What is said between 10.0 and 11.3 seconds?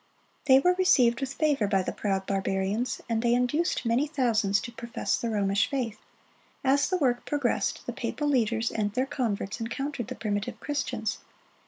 the primitive Christians.